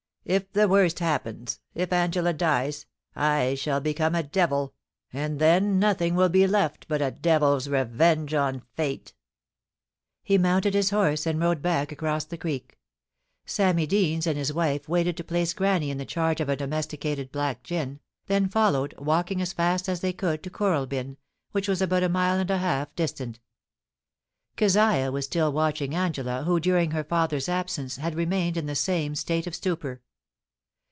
[0.23, 2.85] If the worst happens— if Angela dies—
[3.37, 4.75] I shall become a devil;
[5.11, 9.13] and then nothing will be left but a devil's revenge on fate.'
[10.21, 12.77] He mounted his horse, and rode back across the creek.
[13.47, 17.31] Sammy Deans and his wife waited to place Granny in the charge of a domesticated
[17.31, 21.17] black gin, then followed, walking as fast as they could to Kooralbyn,
[21.51, 23.39] which was about a mile and a half distant
[24.55, 29.15] Keziah was still watching Angela, who, during her father's absence, had remained in the same
[29.15, 29.99] state of stupor.